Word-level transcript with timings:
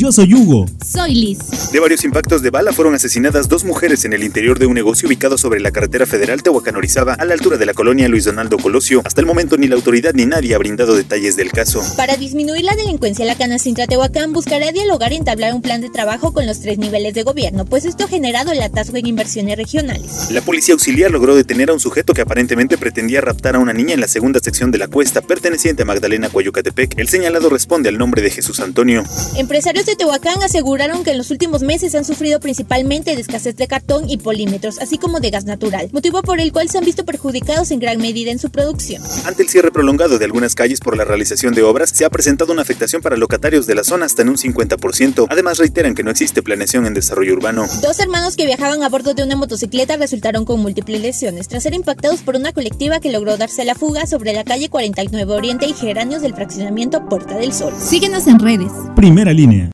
Yo 0.00 0.10
soy 0.10 0.32
Hugo. 0.32 0.64
Soy 0.82 1.14
Liz. 1.14 1.70
De 1.72 1.78
varios 1.78 2.04
impactos 2.04 2.40
de 2.40 2.48
bala 2.48 2.72
fueron 2.72 2.94
asesinadas 2.94 3.50
dos 3.50 3.64
mujeres 3.64 4.06
en 4.06 4.14
el 4.14 4.24
interior 4.24 4.58
de 4.58 4.64
un 4.64 4.72
negocio 4.72 5.06
ubicado 5.06 5.36
sobre 5.36 5.60
la 5.60 5.72
carretera 5.72 6.06
federal 6.06 6.42
Tehuacán-Orizaba, 6.42 7.12
a 7.12 7.24
la 7.26 7.34
altura 7.34 7.58
de 7.58 7.66
la 7.66 7.74
colonia 7.74 8.08
Luis 8.08 8.24
Donaldo 8.24 8.56
Colosio. 8.56 9.02
Hasta 9.04 9.20
el 9.20 9.26
momento 9.26 9.58
ni 9.58 9.68
la 9.68 9.74
autoridad 9.74 10.14
ni 10.14 10.24
nadie 10.24 10.54
ha 10.54 10.58
brindado 10.58 10.96
detalles 10.96 11.36
del 11.36 11.52
caso. 11.52 11.82
Para 11.98 12.16
disminuir 12.16 12.64
la 12.64 12.74
delincuencia, 12.76 13.26
la 13.26 13.34
Canacintra 13.34 13.86
Tehuacán 13.86 14.32
buscará 14.32 14.72
dialogar 14.72 15.12
y 15.12 15.16
entablar 15.16 15.52
un 15.52 15.60
plan 15.60 15.82
de 15.82 15.90
trabajo 15.90 16.32
con 16.32 16.46
los 16.46 16.60
tres 16.60 16.78
niveles 16.78 17.12
de 17.12 17.22
gobierno, 17.22 17.66
pues 17.66 17.84
esto 17.84 18.04
ha 18.04 18.08
generado 18.08 18.52
el 18.52 18.62
atasco 18.62 18.96
en 18.96 19.04
inversiones 19.04 19.58
regionales. 19.58 20.30
La 20.30 20.40
policía 20.40 20.72
auxiliar 20.72 21.10
logró 21.10 21.36
detener 21.36 21.68
a 21.68 21.74
un 21.74 21.80
sujeto 21.80 22.14
que 22.14 22.22
aparentemente 22.22 22.78
pretendía 22.78 23.20
raptar 23.20 23.54
a 23.54 23.58
una 23.58 23.74
niña 23.74 23.92
en 23.92 24.00
la 24.00 24.08
segunda 24.08 24.40
sección 24.40 24.70
de 24.70 24.78
la 24.78 24.88
cuesta 24.88 25.20
perteneciente 25.20 25.82
a 25.82 25.84
Magdalena 25.84 26.30
Coyucatepec. 26.30 26.98
El 26.98 27.10
señalado 27.10 27.50
responde 27.50 27.90
al 27.90 27.98
nombre 27.98 28.22
de 28.22 28.30
Jesús 28.30 28.60
Antonio. 28.60 29.04
Empresarios 29.36 29.89
de 29.90 29.96
Tehuacán 29.96 30.40
aseguraron 30.40 31.02
que 31.02 31.10
en 31.10 31.18
los 31.18 31.32
últimos 31.32 31.62
meses 31.62 31.96
han 31.96 32.04
sufrido 32.04 32.38
principalmente 32.38 33.16
de 33.16 33.20
escasez 33.20 33.56
de 33.56 33.66
cartón 33.66 34.08
y 34.08 34.18
polímetros, 34.18 34.78
así 34.78 34.98
como 34.98 35.18
de 35.18 35.30
gas 35.30 35.46
natural, 35.46 35.88
motivo 35.92 36.22
por 36.22 36.38
el 36.38 36.52
cual 36.52 36.68
se 36.68 36.78
han 36.78 36.84
visto 36.84 37.04
perjudicados 37.04 37.72
en 37.72 37.80
gran 37.80 37.98
medida 37.98 38.30
en 38.30 38.38
su 38.38 38.50
producción. 38.50 39.02
Ante 39.24 39.42
el 39.42 39.48
cierre 39.48 39.72
prolongado 39.72 40.20
de 40.20 40.24
algunas 40.24 40.54
calles 40.54 40.78
por 40.78 40.96
la 40.96 41.04
realización 41.04 41.54
de 41.54 41.64
obras, 41.64 41.90
se 41.90 42.04
ha 42.04 42.10
presentado 42.10 42.52
una 42.52 42.62
afectación 42.62 43.02
para 43.02 43.16
locatarios 43.16 43.66
de 43.66 43.74
la 43.74 43.82
zona 43.82 44.06
hasta 44.06 44.22
en 44.22 44.28
un 44.28 44.36
50%. 44.36 45.26
Además, 45.28 45.58
reiteran 45.58 45.96
que 45.96 46.04
no 46.04 46.12
existe 46.12 46.40
planeación 46.40 46.86
en 46.86 46.94
desarrollo 46.94 47.32
urbano. 47.32 47.66
Dos 47.82 47.98
hermanos 47.98 48.36
que 48.36 48.46
viajaban 48.46 48.84
a 48.84 48.88
bordo 48.88 49.14
de 49.14 49.24
una 49.24 49.34
motocicleta 49.34 49.96
resultaron 49.96 50.44
con 50.44 50.60
múltiples 50.60 51.00
lesiones 51.00 51.48
tras 51.48 51.64
ser 51.64 51.74
impactados 51.74 52.20
por 52.20 52.36
una 52.36 52.52
colectiva 52.52 53.00
que 53.00 53.10
logró 53.10 53.36
darse 53.36 53.64
la 53.64 53.74
fuga 53.74 54.06
sobre 54.06 54.34
la 54.34 54.44
calle 54.44 54.68
49 54.68 55.32
Oriente 55.32 55.66
y 55.66 55.72
Geranios 55.72 56.22
del 56.22 56.34
fraccionamiento 56.34 57.08
Puerta 57.08 57.36
del 57.36 57.52
Sol. 57.52 57.74
Síguenos 57.76 58.28
en 58.28 58.38
redes. 58.38 58.70
Primera 58.94 59.32
línea. 59.32 59.68